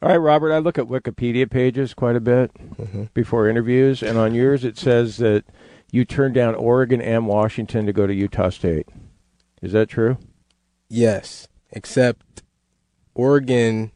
All 0.00 0.10
right, 0.10 0.16
Robert, 0.16 0.52
I 0.52 0.58
look 0.58 0.78
at 0.78 0.84
Wikipedia 0.84 1.50
pages 1.50 1.92
quite 1.94 2.14
a 2.14 2.20
bit 2.20 2.52
before 3.14 3.48
interviews, 3.48 4.02
and 4.02 4.18
on 4.18 4.34
yours 4.34 4.64
it 4.64 4.76
says 4.78 5.16
that 5.16 5.44
you 5.90 6.04
turned 6.04 6.34
down 6.34 6.54
Oregon 6.54 7.00
and 7.00 7.26
Washington 7.26 7.86
to 7.86 7.92
go 7.92 8.06
to 8.06 8.14
Utah 8.14 8.50
State. 8.50 8.88
Is 9.62 9.72
that 9.72 9.88
true? 9.88 10.18
Yes, 10.88 11.48
except 11.70 12.42
Oregon 13.14 13.92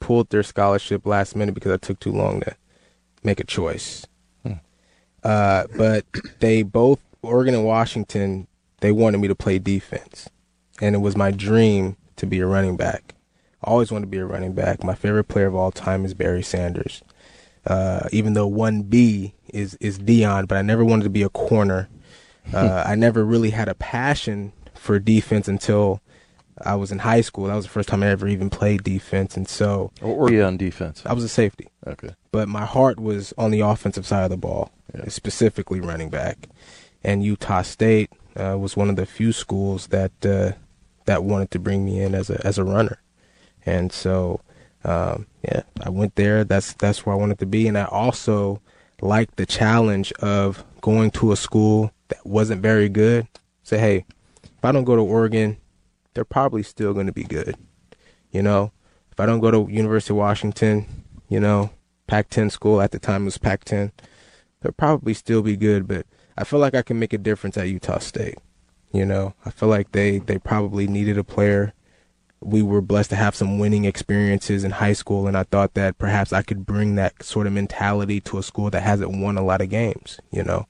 pulled 0.00 0.30
their 0.30 0.42
scholarship 0.42 1.06
last 1.06 1.36
minute 1.36 1.54
because 1.54 1.72
I 1.72 1.76
took 1.76 2.00
too 2.00 2.12
long 2.12 2.40
to 2.40 2.56
make 3.22 3.40
a 3.40 3.44
choice. 3.44 4.06
Uh, 5.22 5.66
but 5.76 6.04
they 6.40 6.62
both 6.62 7.00
Oregon 7.22 7.54
and 7.54 7.64
Washington 7.64 8.48
they 8.80 8.90
wanted 8.90 9.18
me 9.18 9.28
to 9.28 9.34
play 9.36 9.60
defense, 9.60 10.28
and 10.80 10.96
it 10.96 10.98
was 10.98 11.16
my 11.16 11.30
dream 11.30 11.96
to 12.16 12.26
be 12.26 12.40
a 12.40 12.46
running 12.46 12.76
back. 12.76 13.14
I 13.62 13.70
always 13.70 13.92
wanted 13.92 14.06
to 14.06 14.10
be 14.10 14.18
a 14.18 14.26
running 14.26 14.54
back. 14.54 14.82
My 14.82 14.96
favorite 14.96 15.28
player 15.28 15.46
of 15.46 15.54
all 15.54 15.70
time 15.70 16.04
is 16.04 16.14
Barry 16.14 16.42
Sanders. 16.42 17.00
Uh, 17.64 18.08
even 18.10 18.32
though 18.32 18.48
one 18.48 18.82
B 18.82 19.34
is 19.52 19.74
is 19.80 19.98
Deion, 19.98 20.48
but 20.48 20.58
I 20.58 20.62
never 20.62 20.84
wanted 20.84 21.04
to 21.04 21.10
be 21.10 21.22
a 21.22 21.28
corner. 21.30 21.88
Uh, 22.52 22.82
I 22.84 22.96
never 22.96 23.24
really 23.24 23.50
had 23.50 23.68
a 23.68 23.74
passion 23.76 24.52
for 24.74 24.98
defense 24.98 25.46
until 25.46 26.00
I 26.60 26.74
was 26.74 26.90
in 26.90 26.98
high 26.98 27.20
school. 27.20 27.44
That 27.46 27.54
was 27.54 27.66
the 27.66 27.70
first 27.70 27.88
time 27.88 28.02
I 28.02 28.08
ever 28.08 28.26
even 28.26 28.50
played 28.50 28.82
defense, 28.82 29.36
and 29.36 29.46
so 29.48 29.92
what 30.00 30.16
were 30.16 30.32
you 30.32 30.42
on 30.42 30.56
defense? 30.56 31.04
I 31.06 31.12
was 31.12 31.22
a 31.22 31.28
safety. 31.28 31.68
Okay. 31.86 32.10
But 32.32 32.48
my 32.48 32.64
heart 32.64 32.98
was 32.98 33.32
on 33.38 33.52
the 33.52 33.60
offensive 33.60 34.04
side 34.04 34.24
of 34.24 34.30
the 34.30 34.36
ball, 34.36 34.72
Yeah. 34.92 35.08
specifically 35.08 35.78
running 35.80 36.10
back. 36.10 36.48
And 37.04 37.22
Utah 37.22 37.62
State 37.62 38.10
uh, 38.34 38.58
was 38.58 38.76
one 38.76 38.90
of 38.90 38.96
the 38.96 39.06
few 39.06 39.30
schools 39.32 39.86
that 39.88 40.10
uh, 40.26 40.52
that 41.04 41.22
wanted 41.22 41.52
to 41.52 41.60
bring 41.60 41.84
me 41.84 42.00
in 42.02 42.12
as 42.12 42.28
a 42.28 42.44
as 42.44 42.58
a 42.58 42.64
runner, 42.64 43.00
and 43.64 43.92
so 43.92 44.40
um, 44.82 45.28
yeah, 45.44 45.62
I 45.80 45.90
went 45.90 46.16
there. 46.16 46.42
That's 46.42 46.72
that's 46.72 47.06
where 47.06 47.14
I 47.14 47.18
wanted 47.18 47.38
to 47.38 47.46
be, 47.46 47.68
and 47.68 47.78
I 47.78 47.84
also 47.84 48.60
liked 49.02 49.36
the 49.36 49.44
challenge 49.44 50.12
of 50.12 50.64
going 50.80 51.10
to 51.10 51.32
a 51.32 51.36
school 51.36 51.92
that 52.08 52.24
wasn't 52.24 52.62
very 52.62 52.88
good. 52.88 53.26
Say, 53.62 53.78
hey, 53.78 54.04
if 54.42 54.64
I 54.64 54.72
don't 54.72 54.84
go 54.84 54.96
to 54.96 55.02
Oregon, 55.02 55.58
they're 56.14 56.24
probably 56.24 56.62
still 56.62 56.94
going 56.94 57.06
to 57.06 57.12
be 57.12 57.24
good. 57.24 57.56
You 58.30 58.42
know, 58.42 58.72
if 59.10 59.20
I 59.20 59.26
don't 59.26 59.40
go 59.40 59.50
to 59.50 59.70
University 59.70 60.14
of 60.14 60.18
Washington, 60.18 60.86
you 61.28 61.40
know, 61.40 61.70
Pac-10 62.06 62.50
school 62.50 62.80
at 62.80 62.92
the 62.92 62.98
time 62.98 63.24
was 63.24 63.38
Pac-10, 63.38 63.90
they'll 64.60 64.72
probably 64.72 65.14
still 65.14 65.42
be 65.42 65.56
good. 65.56 65.86
But 65.86 66.06
I 66.38 66.44
feel 66.44 66.60
like 66.60 66.74
I 66.74 66.82
can 66.82 66.98
make 66.98 67.12
a 67.12 67.18
difference 67.18 67.56
at 67.58 67.68
Utah 67.68 67.98
State. 67.98 68.38
You 68.92 69.04
know, 69.06 69.34
I 69.44 69.50
feel 69.50 69.68
like 69.68 69.92
they 69.92 70.18
they 70.18 70.38
probably 70.38 70.86
needed 70.86 71.16
a 71.18 71.24
player. 71.24 71.72
We 72.44 72.62
were 72.62 72.80
blessed 72.80 73.10
to 73.10 73.16
have 73.16 73.34
some 73.34 73.58
winning 73.58 73.84
experiences 73.84 74.64
in 74.64 74.72
high 74.72 74.92
school, 74.94 75.26
and 75.26 75.36
I 75.36 75.44
thought 75.44 75.74
that 75.74 75.98
perhaps 75.98 76.32
I 76.32 76.42
could 76.42 76.66
bring 76.66 76.96
that 76.96 77.22
sort 77.22 77.46
of 77.46 77.52
mentality 77.52 78.20
to 78.22 78.38
a 78.38 78.42
school 78.42 78.70
that 78.70 78.82
hasn't 78.82 79.16
won 79.20 79.36
a 79.38 79.42
lot 79.44 79.60
of 79.60 79.68
games. 79.70 80.18
You 80.30 80.42
know, 80.44 80.66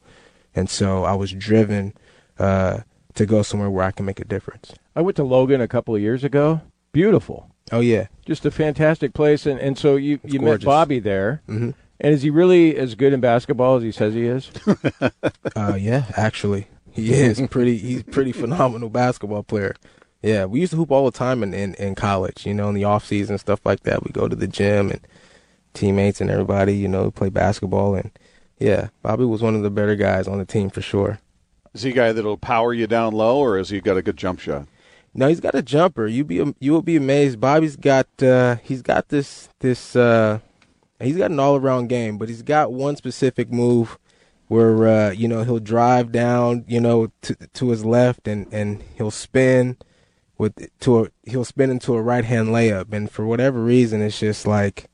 and 0.54 0.68
so 0.68 1.04
I 1.04 1.14
was 1.14 1.32
driven 1.32 1.94
uh, 2.38 2.80
to 3.14 3.26
go 3.26 3.42
somewhere 3.42 3.70
where 3.70 3.84
I 3.84 3.90
can 3.90 4.06
make 4.06 4.20
a 4.20 4.24
difference. 4.24 4.72
I 4.94 5.00
went 5.00 5.16
to 5.16 5.24
Logan 5.24 5.60
a 5.60 5.68
couple 5.68 5.94
of 5.94 6.00
years 6.02 6.24
ago. 6.24 6.60
Beautiful. 6.92 7.48
Oh 7.70 7.80
yeah, 7.80 8.08
Just 8.26 8.44
a 8.44 8.50
fantastic 8.50 9.14
place, 9.14 9.46
and, 9.46 9.58
and 9.58 9.78
so 9.78 9.96
you 9.96 10.20
you 10.24 10.40
met. 10.40 10.62
Bobby 10.64 10.98
there. 10.98 11.40
hmm 11.46 11.70
And 12.00 12.12
is 12.12 12.22
he 12.22 12.28
really 12.30 12.76
as 12.76 12.94
good 12.94 13.12
in 13.14 13.20
basketball 13.20 13.76
as 13.76 13.82
he 13.82 13.92
says 13.92 14.12
he 14.14 14.26
is? 14.26 14.50
Uh, 15.56 15.76
yeah, 15.78 16.04
actually, 16.16 16.66
he 16.90 17.12
is 17.12 17.40
pretty. 17.50 17.78
He's 17.78 18.02
pretty 18.02 18.32
phenomenal 18.32 18.88
basketball 18.90 19.42
player. 19.42 19.74
Yeah, 20.22 20.44
we 20.44 20.60
used 20.60 20.70
to 20.70 20.76
hoop 20.76 20.90
all 20.90 21.04
the 21.04 21.16
time 21.16 21.42
in, 21.42 21.52
in, 21.52 21.74
in 21.74 21.94
college. 21.94 22.46
You 22.46 22.54
know, 22.54 22.68
in 22.68 22.74
the 22.74 22.84
off 22.84 23.04
season 23.04 23.38
stuff 23.38 23.60
like 23.64 23.80
that. 23.82 24.04
We 24.04 24.12
go 24.12 24.28
to 24.28 24.36
the 24.36 24.46
gym 24.46 24.90
and 24.90 25.00
teammates 25.74 26.20
and 26.20 26.30
everybody. 26.30 26.76
You 26.76 26.88
know, 26.88 27.10
play 27.10 27.28
basketball 27.28 27.94
and 27.96 28.10
yeah, 28.62 28.88
Bobby 29.02 29.24
was 29.24 29.42
one 29.42 29.56
of 29.56 29.62
the 29.62 29.70
better 29.70 29.96
guys 29.96 30.28
on 30.28 30.38
the 30.38 30.44
team 30.44 30.70
for 30.70 30.80
sure. 30.80 31.18
Is 31.74 31.82
he 31.82 31.90
a 31.90 31.94
guy 31.94 32.12
that'll 32.12 32.36
power 32.36 32.72
you 32.72 32.86
down 32.86 33.12
low, 33.12 33.38
or 33.38 33.58
has 33.58 33.70
he 33.70 33.80
got 33.80 33.96
a 33.96 34.02
good 34.02 34.16
jump 34.16 34.38
shot? 34.40 34.68
No, 35.14 35.28
he's 35.28 35.40
got 35.40 35.54
a 35.54 35.62
jumper. 35.62 36.06
You 36.06 36.24
be 36.24 36.54
you 36.60 36.72
will 36.72 36.82
be 36.82 36.96
amazed. 36.96 37.40
Bobby's 37.40 37.76
got 37.76 38.06
uh, 38.22 38.56
he's 38.62 38.82
got 38.82 39.08
this 39.08 39.48
this 39.60 39.96
uh, 39.96 40.38
he's 41.00 41.16
got 41.16 41.30
an 41.30 41.40
all 41.40 41.56
around 41.56 41.88
game, 41.88 42.18
but 42.18 42.28
he's 42.28 42.42
got 42.42 42.72
one 42.72 42.96
specific 42.96 43.50
move 43.50 43.98
where 44.48 44.86
uh, 44.86 45.10
you 45.10 45.28
know 45.28 45.44
he'll 45.44 45.58
drive 45.58 46.12
down 46.12 46.64
you 46.68 46.80
know 46.80 47.10
to 47.22 47.34
to 47.34 47.70
his 47.70 47.84
left 47.84 48.28
and 48.28 48.46
and 48.52 48.82
he'll 48.96 49.10
spin 49.10 49.76
with 50.38 50.54
to 50.80 51.04
a 51.04 51.08
he'll 51.24 51.44
spin 51.44 51.70
into 51.70 51.94
a 51.94 52.02
right 52.02 52.24
hand 52.24 52.48
layup, 52.48 52.92
and 52.92 53.10
for 53.10 53.26
whatever 53.26 53.62
reason, 53.62 54.02
it's 54.02 54.18
just 54.18 54.46
like 54.46 54.88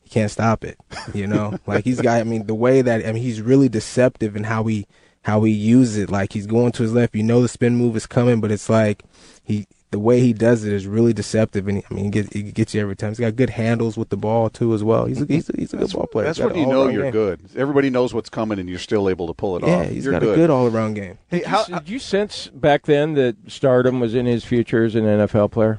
he 0.00 0.08
can't 0.10 0.30
stop 0.30 0.64
it. 0.64 0.78
You 1.14 1.26
know, 1.26 1.58
like 1.66 1.84
he's 1.84 2.00
got. 2.00 2.20
I 2.20 2.24
mean, 2.24 2.46
the 2.46 2.54
way 2.54 2.82
that 2.82 3.06
I 3.06 3.12
mean, 3.12 3.22
he's 3.22 3.40
really 3.40 3.68
deceptive 3.68 4.36
in 4.36 4.44
how 4.44 4.64
he 4.64 4.86
how 5.22 5.42
he 5.42 5.52
uses 5.52 5.96
it. 5.98 6.10
Like 6.10 6.32
he's 6.32 6.46
going 6.46 6.72
to 6.72 6.82
his 6.82 6.92
left, 6.92 7.14
you 7.16 7.22
know, 7.24 7.42
the 7.42 7.48
spin 7.48 7.76
move 7.76 7.96
is 7.96 8.06
coming, 8.06 8.40
but 8.40 8.52
it's 8.52 8.68
like 8.68 9.02
he 9.42 9.66
the 9.92 9.98
way 10.00 10.20
he 10.20 10.32
does 10.32 10.64
it 10.64 10.72
is 10.72 10.86
really 10.86 11.12
deceptive, 11.12 11.68
and 11.68 11.78
he, 11.78 11.84
I 11.90 11.94
mean, 11.94 12.04
he 12.06 12.10
gets, 12.10 12.32
he 12.32 12.42
gets 12.42 12.74
you 12.74 12.80
every 12.80 12.96
time. 12.96 13.10
He's 13.10 13.20
got 13.20 13.36
good 13.36 13.50
handles 13.50 13.96
with 13.96 14.08
the 14.08 14.16
ball 14.16 14.50
too, 14.50 14.74
as 14.74 14.82
well. 14.82 15.06
He's 15.06 15.22
a, 15.22 15.26
he's 15.26 15.48
a, 15.48 15.52
he's 15.56 15.72
a 15.74 15.76
good 15.76 15.92
ball 15.92 16.06
player. 16.06 16.26
That's 16.26 16.38
He's 16.38 16.46
when 16.46 16.56
you 16.58 16.66
know 16.66 16.88
you're 16.88 17.04
game. 17.04 17.12
good. 17.12 17.40
Everybody 17.56 17.88
knows 17.90 18.12
what's 18.12 18.28
coming, 18.28 18.58
and 18.58 18.68
you're 18.68 18.78
still 18.80 19.08
able 19.08 19.26
to 19.28 19.32
pull 19.34 19.56
it 19.56 19.62
Yeah, 19.64 19.76
off. 19.82 19.88
he's 19.88 20.04
you're 20.04 20.12
got 20.12 20.22
a 20.24 20.26
good 20.34 20.50
all 20.50 20.66
around 20.66 20.94
game. 20.94 21.18
Hey, 21.28 21.38
Did, 21.38 21.46
how, 21.46 21.64
you, 21.68 21.74
did 21.76 21.88
you 21.88 21.98
sense 22.00 22.48
back 22.48 22.86
then 22.86 23.14
that 23.14 23.36
stardom 23.46 24.00
was 24.00 24.14
in 24.14 24.26
his 24.26 24.44
future 24.44 24.84
as 24.84 24.94
an 24.96 25.04
NFL 25.04 25.52
player? 25.52 25.78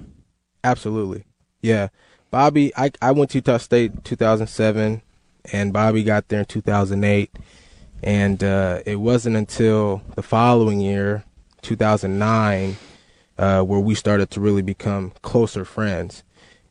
Absolutely. 0.63 1.25
Yeah. 1.61 1.89
Bobby, 2.31 2.73
I, 2.75 2.91
I 3.01 3.11
went 3.11 3.31
to 3.31 3.37
Utah 3.39 3.57
State 3.57 3.91
in 3.93 4.01
2007, 4.01 5.01
and 5.53 5.73
Bobby 5.73 6.03
got 6.03 6.27
there 6.29 6.39
in 6.41 6.45
2008. 6.45 7.31
And 8.03 8.43
uh, 8.43 8.81
it 8.85 8.97
wasn't 8.97 9.35
until 9.37 10.01
the 10.15 10.21
following 10.21 10.79
year, 10.81 11.23
2009, 11.61 12.77
uh, 13.37 13.61
where 13.61 13.79
we 13.79 13.95
started 13.95 14.29
to 14.31 14.41
really 14.41 14.61
become 14.61 15.13
closer 15.21 15.65
friends 15.65 16.23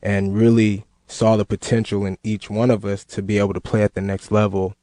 and 0.02 0.37
really 0.37 0.85
saw 1.06 1.37
the 1.37 1.44
potential 1.44 2.04
in 2.04 2.18
each 2.23 2.50
one 2.50 2.70
of 2.70 2.85
us 2.85 3.04
to 3.04 3.23
be 3.23 3.38
able 3.38 3.54
to 3.54 3.61
play 3.61 3.82
at 3.82 3.94
the 3.94 4.00
next 4.00 4.32
level. 4.32 4.75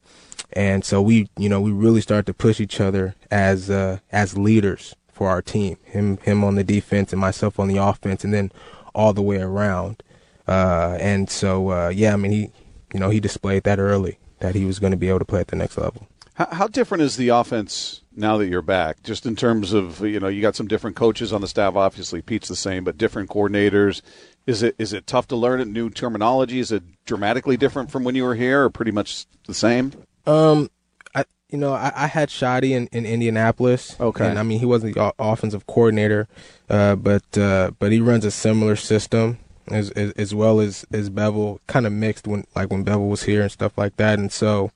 And 0.54 0.86
so 0.86 1.02
we, 1.02 1.28
you 1.38 1.50
know, 1.50 1.60
we 1.60 1.72
really 1.72 2.02
started 2.02 2.26
to 2.28 2.34
push 2.34 2.60
each 2.60 2.80
other 2.80 3.16
as 3.32 3.70
uh, 3.70 4.00
as 4.12 4.38
leaders 4.38 4.96
for 5.12 5.30
our 5.30 5.42
team. 5.42 5.78
Him 5.84 6.18
him 6.18 6.44
on 6.44 6.56
the 6.56 6.64
defense 6.64 7.12
and 7.12 7.20
myself 7.20 7.60
on 7.60 7.68
the 7.68 7.78
offense, 7.78 8.24
and 8.24 8.34
then 8.34 8.52
all 8.94 9.14
the 9.14 9.22
way 9.22 9.38
around. 9.38 10.04
Uh, 10.48 10.98
and 11.00 11.30
so 11.30 11.72
uh, 11.72 11.90
yeah, 11.90 12.14
I 12.14 12.18
mean 12.18 12.32
he, 12.32 12.52
you 12.94 13.00
know, 13.00 13.10
he 13.10 13.20
displayed 13.20 13.64
that 13.64 13.80
early 13.80 14.20
that 14.40 14.56
he 14.56 14.66
was 14.66 14.80
going 14.80 14.92
to 14.92 14.98
be 14.98 15.10
able 15.10 15.20
to 15.20 15.26
play 15.26 15.40
at 15.40 15.48
the 15.48 15.56
next 15.56 15.78
level. 15.78 16.08
How, 16.36 16.48
how 16.52 16.68
different 16.68 17.04
is 17.04 17.18
the 17.18 17.30
offense 17.30 18.02
now 18.16 18.38
that 18.38 18.48
you're 18.48 18.62
back? 18.62 19.04
Just 19.04 19.26
in 19.26 19.36
terms 19.36 19.74
of 19.74 20.02
you 20.02 20.20
know, 20.20 20.28
you 20.28 20.42
got 20.42 20.56
some 20.56 20.68
different 20.68 20.96
coaches 20.96 21.32
on 21.32 21.42
the 21.42 21.48
staff. 21.48 21.76
Obviously, 21.76 22.22
Pete's 22.22 22.48
the 22.48 22.56
same, 22.56 22.84
but 22.84 22.98
different 22.98 23.30
coordinators. 23.30 24.02
Is 24.46 24.64
it 24.64 24.76
is 24.78 24.94
it 24.94 25.08
tough 25.08 25.28
to 25.30 25.36
learn 25.36 25.62
it? 25.62 25.68
New 25.68 25.90
terminology? 25.90 26.60
Is 26.60 26.72
it 26.72 26.84
dramatically 27.06 27.56
different 27.58 27.92
from 27.92 28.04
when 28.04 28.16
you 28.16 28.24
were 28.24 28.36
here, 28.36 28.64
or 28.64 28.70
pretty 28.70 28.92
much 28.92 29.26
the 29.46 29.54
same? 29.54 29.94
Um, 30.26 30.70
I 31.14 31.26
you 31.50 31.58
know 31.58 31.74
I, 31.74 31.92
I 31.96 32.08
had 32.08 32.30
Schotty 32.30 32.72
in, 32.72 32.88
in 32.88 33.06
Indianapolis. 33.06 33.96
Okay. 34.00 34.28
and 34.28 34.40
I 34.40 34.44
mean 34.44 34.60
he 34.60 34.66
wasn't 34.66 34.96
the 34.96 35.14
offensive 35.20 35.68
coordinator, 35.68 36.28
uh, 36.70 36.96
but 36.96 37.38
uh, 37.38 37.72
but 37.78 37.92
he 37.92 38.00
runs 38.00 38.26
a 38.26 38.32
similar 38.32 38.76
system 38.76 39.38
as 39.68 39.92
as, 39.92 40.12
as 40.14 40.36
well 40.36 40.60
as 40.60 40.86
as 40.92 41.10
Bevell, 41.10 41.60
kind 41.68 41.86
of 41.86 41.94
mixed 41.94 42.28
when 42.28 42.46
like 42.56 42.72
when 42.72 42.84
Bevell 42.84 43.10
was 43.10 43.24
here 43.24 43.44
and 43.44 43.52
stuff 43.52 43.78
like 43.78 43.98
that. 43.98 44.20
And 44.20 44.32
so 44.32 44.72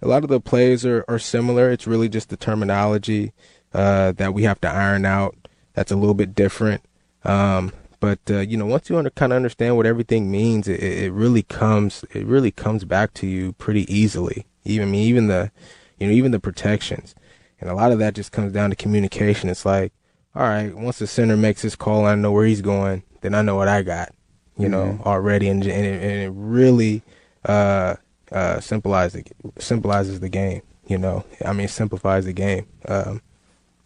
a 0.00 0.08
lot 0.08 0.22
of 0.22 0.30
the 0.30 0.40
plays 0.40 0.84
are 0.86 1.04
are 1.08 1.18
similar. 1.18 1.70
It's 1.70 1.86
really 1.86 2.08
just 2.08 2.28
the 2.28 2.36
terminology 2.36 3.32
uh, 3.72 4.12
that 4.12 4.34
we 4.34 4.44
have 4.44 4.60
to 4.62 4.68
iron 4.68 5.04
out. 5.04 5.36
That's 5.74 5.92
a 5.92 5.96
little 5.96 6.14
bit 6.14 6.34
different. 6.34 6.84
Um, 7.24 7.72
but 8.00 8.20
uh, 8.30 8.38
you 8.38 8.56
know, 8.56 8.66
once 8.66 8.88
you 8.88 8.96
under, 8.96 9.10
kind 9.10 9.32
of 9.32 9.36
understand 9.36 9.76
what 9.76 9.86
everything 9.86 10.30
means, 10.30 10.68
it, 10.68 10.82
it 10.82 11.12
really 11.12 11.42
comes 11.42 12.04
it 12.14 12.26
really 12.26 12.50
comes 12.50 12.84
back 12.84 13.12
to 13.14 13.26
you 13.26 13.52
pretty 13.54 13.92
easily. 13.92 14.46
Even 14.64 14.88
I 14.88 14.90
mean, 14.90 15.02
even 15.02 15.26
the 15.26 15.50
you 15.98 16.06
know 16.06 16.12
even 16.12 16.30
the 16.30 16.40
protections, 16.40 17.14
and 17.60 17.68
a 17.68 17.74
lot 17.74 17.92
of 17.92 17.98
that 17.98 18.14
just 18.14 18.32
comes 18.32 18.52
down 18.52 18.70
to 18.70 18.76
communication. 18.76 19.50
It's 19.50 19.66
like, 19.66 19.92
all 20.34 20.42
right, 20.42 20.74
once 20.74 20.98
the 20.98 21.06
center 21.06 21.36
makes 21.36 21.62
his 21.62 21.74
call, 21.74 22.06
I 22.06 22.14
know 22.14 22.30
where 22.30 22.46
he's 22.46 22.62
going, 22.62 23.02
then 23.20 23.34
I 23.34 23.42
know 23.42 23.56
what 23.56 23.68
I 23.68 23.82
got, 23.82 24.14
you 24.56 24.68
know, 24.68 25.00
already, 25.04 25.48
and, 25.48 25.62
and, 25.64 25.86
it, 25.86 26.02
and 26.02 26.22
it 26.22 26.32
really 26.34 27.02
uh, 27.44 27.96
uh, 28.32 28.60
simplifies 28.60 29.16
simplifies 29.58 30.20
the 30.20 30.28
game. 30.28 30.62
You 30.86 30.98
know, 30.98 31.24
I 31.44 31.52
mean, 31.52 31.68
simplifies 31.68 32.24
the 32.24 32.32
game 32.32 32.66
um, 32.86 33.20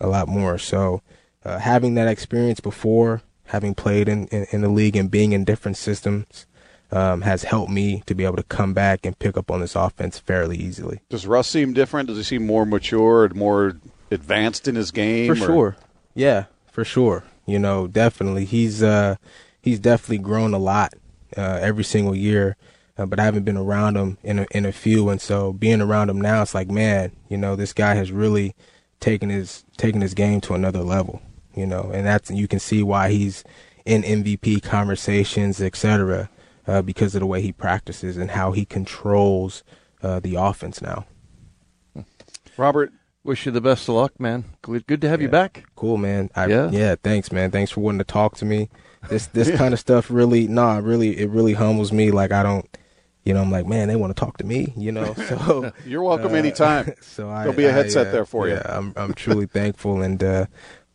a 0.01 0.07
lot 0.07 0.29
more. 0.29 0.59
So 0.59 1.03
uh, 1.45 1.59
having 1.59 1.95
that 1.95 2.09
experience 2.09 2.61
before, 2.61 3.23
having 3.47 3.75
played 3.75 4.09
in, 4.09 4.27
in, 4.29 4.47
in 4.53 4.61
the 4.61 4.69
league 4.69 4.97
and 4.97 5.11
being 5.11 5.33
in 5.33 5.45
different 5.45 5.77
systems, 5.77 6.47
um, 6.93 7.23
has 7.23 7.43
helped 7.45 7.73
me 7.73 8.03
to 8.07 8.15
be 8.15 8.25
able 8.25 8.37
to 8.37 8.43
come 8.45 8.75
back 8.75 9.05
and 9.05 9.19
pick 9.19 9.37
up 9.37 9.51
on 9.51 9.61
this 9.61 9.75
offense 9.75 10.19
fairly 10.19 10.57
easily. 10.57 11.01
Does 11.09 11.27
Russ 11.27 11.49
seem 11.49 11.73
different? 11.73 12.09
Does 12.09 12.19
he 12.19 12.23
seem 12.23 12.47
more 12.47 12.67
mature, 12.67 13.25
and 13.25 13.35
more 13.35 13.79
advanced 14.11 14.69
in 14.69 14.75
his 14.77 14.91
game? 14.91 15.35
For 15.35 15.43
or- 15.43 15.47
sure. 15.47 15.77
Yeah, 16.15 16.45
for 16.71 16.85
sure. 16.85 17.25
You 17.47 17.59
know, 17.59 17.87
definitely. 17.87 18.45
He's 18.45 18.83
uh 18.83 19.17
he's 19.61 19.81
definitely 19.81 20.19
grown 20.19 20.55
a 20.55 20.59
lot 20.59 20.95
uh 21.37 21.59
every 21.61 21.85
single 21.85 22.15
year. 22.15 22.57
Uh, 22.99 23.07
but 23.07 23.19
I 23.19 23.25
haven't 23.25 23.45
been 23.45 23.57
around 23.57 23.97
him 23.97 24.19
in 24.23 24.41
a, 24.41 24.47
in 24.51 24.67
a 24.67 24.73
few 24.73 25.09
and 25.09 25.21
so 25.21 25.53
being 25.53 25.81
around 25.81 26.11
him 26.11 26.21
now 26.21 26.43
it's 26.43 26.55
like, 26.55 26.71
man, 26.71 27.13
you 27.29 27.39
know, 27.39 27.57
this 27.57 27.73
guy 27.73 27.95
has 27.95 28.13
really 28.13 28.55
taken 29.01 29.31
his 29.31 29.65
taken 29.77 30.01
his 30.01 30.15
game 30.15 30.41
to 30.43 30.55
another 30.55 30.83
level, 30.83 31.23
you 31.55 31.67
know. 31.67 31.91
And 31.93 32.07
that's 32.07 32.31
you 32.31 32.47
can 32.47 32.59
see 32.59 32.83
why 32.83 33.11
he's 33.11 33.45
in 33.85 34.03
MVP 34.03 34.63
conversations, 34.63 35.61
etc. 35.61 36.29
Uh, 36.67 36.83
because 36.83 37.15
of 37.15 37.21
the 37.21 37.27
way 37.27 37.43
he 37.43 37.51
practices 37.51 38.17
and 38.17 38.31
how 38.31 38.53
he 38.53 38.65
controls 38.65 39.65
uh, 40.03 40.21
the 40.21 40.37
offense 40.37 40.81
now. 40.81 41.07
Robert, 42.57 42.93
Wish 43.25 43.47
you 43.47 43.53
the 43.53 43.61
best 43.61 43.89
of 43.89 43.95
luck, 43.95 44.19
man. 44.19 44.45
Good, 44.63 44.85
good 44.89 45.01
to 45.03 45.09
have 45.09 45.23
you 45.23 45.29
back. 45.29 45.65
Cool, 45.77 45.97
man. 45.97 46.29
I, 46.35 46.47
Yeah? 46.47 46.71
yeah. 46.73 46.97
Thanks, 47.01 47.31
man. 47.31 47.53
Thanks 47.53 47.71
for 47.71 47.81
wanting 47.81 48.01
to 48.01 48.05
talk 48.05 48.37
to 48.39 48.45
me. 48.45 48.69
This 49.09 49.27
this 49.29 49.49
kind 49.57 49.73
of 49.73 49.79
stuff 49.79 50.11
really, 50.11 50.49
nah, 50.49 50.79
really, 50.79 51.17
it 51.19 51.31
really 51.31 51.53
humbles 51.53 51.93
me. 51.93 52.11
Like 52.11 52.33
I 52.33 52.43
don't, 52.43 52.79
you 53.25 53.33
know, 53.35 53.41
I'm 53.41 53.51
like, 53.51 53.67
man, 53.67 53.89
they 53.89 53.97
want 53.97 54.15
to 54.17 54.21
talk 54.21 54.39
to 54.39 54.45
me, 54.45 54.73
you 54.77 54.93
know. 54.93 55.15
So 55.29 55.73
you're 55.87 56.03
welcome 56.03 56.33
uh, 56.33 56.37
anytime. 56.37 56.93
So 57.03 57.31
I, 57.31 57.43
There'll 57.45 57.57
be 57.57 57.67
a 57.67 57.73
headset 57.73 58.09
uh, 58.09 58.13
there 58.13 58.25
for 58.25 58.49
you. 58.49 58.55
yeah, 58.55 58.63
I'm 58.67 58.93
I'm 58.97 59.15
truly 59.15 59.47
thankful 59.47 60.03
and 60.03 60.23
uh, 60.23 60.47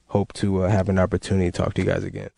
hope 0.08 0.34
to 0.34 0.64
uh, 0.64 0.70
have 0.70 0.90
an 0.90 1.00
opportunity 1.00 1.52
to 1.52 1.58
talk 1.58 1.74
to 1.76 1.82
you 1.82 1.88
guys 1.88 2.04
again. 2.04 2.30